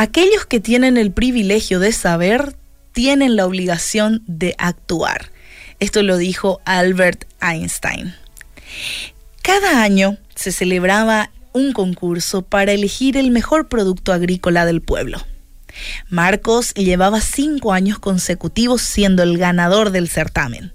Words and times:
Aquellos 0.00 0.46
que 0.46 0.60
tienen 0.60 0.96
el 0.96 1.12
privilegio 1.12 1.78
de 1.78 1.92
saber 1.92 2.56
tienen 2.92 3.36
la 3.36 3.44
obligación 3.44 4.22
de 4.26 4.54
actuar. 4.56 5.30
Esto 5.78 6.02
lo 6.02 6.16
dijo 6.16 6.62
Albert 6.64 7.26
Einstein. 7.42 8.14
Cada 9.42 9.82
año 9.82 10.16
se 10.34 10.52
celebraba 10.52 11.30
un 11.52 11.74
concurso 11.74 12.40
para 12.40 12.72
elegir 12.72 13.18
el 13.18 13.30
mejor 13.30 13.68
producto 13.68 14.14
agrícola 14.14 14.64
del 14.64 14.80
pueblo. 14.80 15.18
Marcos 16.08 16.72
llevaba 16.72 17.20
cinco 17.20 17.74
años 17.74 17.98
consecutivos 17.98 18.80
siendo 18.80 19.22
el 19.22 19.36
ganador 19.36 19.90
del 19.90 20.08
certamen. 20.08 20.72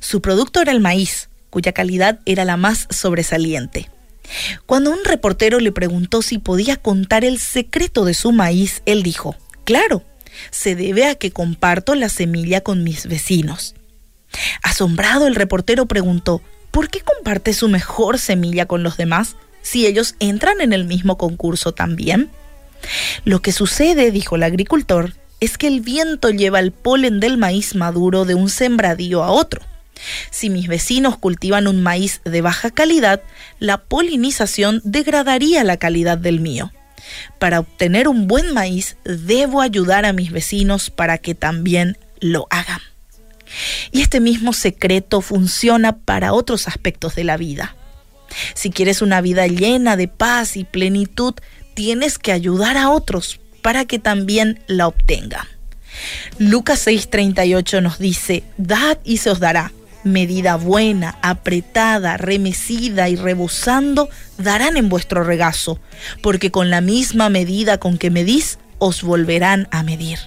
Su 0.00 0.20
producto 0.20 0.60
era 0.60 0.72
el 0.72 0.80
maíz, 0.80 1.28
cuya 1.48 1.70
calidad 1.70 2.18
era 2.26 2.44
la 2.44 2.56
más 2.56 2.88
sobresaliente. 2.90 3.88
Cuando 4.66 4.90
un 4.90 5.04
reportero 5.04 5.60
le 5.60 5.72
preguntó 5.72 6.22
si 6.22 6.38
podía 6.38 6.76
contar 6.76 7.24
el 7.24 7.38
secreto 7.38 8.04
de 8.04 8.14
su 8.14 8.32
maíz, 8.32 8.82
él 8.86 9.02
dijo, 9.02 9.36
claro, 9.64 10.02
se 10.50 10.74
debe 10.74 11.06
a 11.06 11.14
que 11.14 11.30
comparto 11.30 11.94
la 11.94 12.08
semilla 12.08 12.62
con 12.62 12.82
mis 12.84 13.06
vecinos. 13.06 13.74
Asombrado, 14.62 15.26
el 15.26 15.34
reportero 15.34 15.86
preguntó, 15.86 16.42
¿por 16.70 16.88
qué 16.88 17.00
comparte 17.00 17.52
su 17.52 17.68
mejor 17.68 18.18
semilla 18.18 18.66
con 18.66 18.82
los 18.82 18.96
demás 18.96 19.36
si 19.62 19.86
ellos 19.86 20.16
entran 20.18 20.60
en 20.60 20.72
el 20.72 20.84
mismo 20.84 21.16
concurso 21.16 21.72
también? 21.72 22.30
Lo 23.24 23.40
que 23.40 23.52
sucede, 23.52 24.10
dijo 24.10 24.36
el 24.36 24.42
agricultor, 24.42 25.14
es 25.40 25.58
que 25.58 25.68
el 25.68 25.80
viento 25.80 26.30
lleva 26.30 26.60
el 26.60 26.72
polen 26.72 27.20
del 27.20 27.38
maíz 27.38 27.74
maduro 27.74 28.24
de 28.24 28.34
un 28.34 28.50
sembradío 28.50 29.22
a 29.22 29.30
otro. 29.30 29.62
Si 30.30 30.50
mis 30.50 30.66
vecinos 30.66 31.16
cultivan 31.16 31.66
un 31.66 31.82
maíz 31.82 32.20
de 32.24 32.40
baja 32.40 32.70
calidad, 32.70 33.22
la 33.58 33.78
polinización 33.78 34.80
degradaría 34.84 35.64
la 35.64 35.76
calidad 35.76 36.18
del 36.18 36.40
mío. 36.40 36.72
Para 37.38 37.60
obtener 37.60 38.08
un 38.08 38.26
buen 38.26 38.52
maíz, 38.52 38.96
debo 39.04 39.60
ayudar 39.60 40.04
a 40.04 40.12
mis 40.12 40.32
vecinos 40.32 40.90
para 40.90 41.18
que 41.18 41.34
también 41.34 41.98
lo 42.20 42.46
hagan. 42.50 42.80
Y 43.92 44.00
este 44.00 44.20
mismo 44.20 44.52
secreto 44.52 45.20
funciona 45.20 45.96
para 45.96 46.32
otros 46.32 46.66
aspectos 46.66 47.14
de 47.14 47.24
la 47.24 47.36
vida. 47.36 47.76
Si 48.54 48.70
quieres 48.70 49.02
una 49.02 49.20
vida 49.20 49.46
llena 49.46 49.96
de 49.96 50.08
paz 50.08 50.56
y 50.56 50.64
plenitud, 50.64 51.34
tienes 51.74 52.18
que 52.18 52.32
ayudar 52.32 52.76
a 52.76 52.90
otros 52.90 53.40
para 53.62 53.84
que 53.84 53.98
también 53.98 54.60
la 54.66 54.88
obtengan. 54.88 55.46
Lucas 56.38 56.86
6:38 56.86 57.80
nos 57.80 57.98
dice, 57.98 58.42
dad 58.56 58.98
y 59.04 59.18
se 59.18 59.30
os 59.30 59.38
dará. 59.40 59.72
Medida 60.04 60.56
buena, 60.56 61.18
apretada, 61.22 62.16
remecida 62.16 63.08
y 63.08 63.16
rebosando 63.16 64.08
darán 64.38 64.76
en 64.76 64.88
vuestro 64.88 65.24
regazo, 65.24 65.80
porque 66.22 66.50
con 66.50 66.70
la 66.70 66.80
misma 66.80 67.30
medida 67.30 67.78
con 67.78 67.98
que 67.98 68.10
medís, 68.10 68.58
os 68.78 69.02
volverán 69.02 69.66
a 69.70 69.82
medir. 69.82 70.18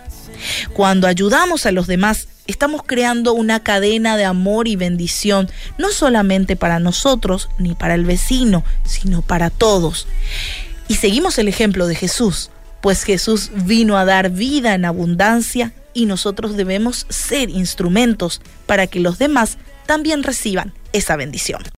Cuando 0.73 1.07
ayudamos 1.07 1.65
a 1.65 1.71
los 1.71 1.87
demás, 1.87 2.27
estamos 2.47 2.81
creando 2.85 3.33
una 3.33 3.61
cadena 3.61 4.17
de 4.17 4.25
amor 4.25 4.67
y 4.67 4.75
bendición, 4.75 5.49
no 5.77 5.91
solamente 5.91 6.55
para 6.55 6.79
nosotros 6.79 7.49
ni 7.57 7.75
para 7.75 7.95
el 7.95 8.05
vecino, 8.05 8.63
sino 8.85 9.21
para 9.21 9.49
todos. 9.49 10.07
Y 10.87 10.95
seguimos 10.95 11.37
el 11.37 11.47
ejemplo 11.47 11.87
de 11.87 11.95
Jesús, 11.95 12.49
pues 12.81 13.03
Jesús 13.03 13.51
vino 13.53 13.97
a 13.97 14.05
dar 14.05 14.29
vida 14.29 14.73
en 14.73 14.85
abundancia 14.85 15.73
y 15.93 16.05
nosotros 16.05 16.55
debemos 16.55 17.05
ser 17.09 17.49
instrumentos 17.49 18.41
para 18.65 18.87
que 18.87 18.99
los 18.99 19.17
demás 19.17 19.57
también 19.87 20.21
reciban 20.21 20.73
esa 20.93 21.15
bendición. 21.15 21.63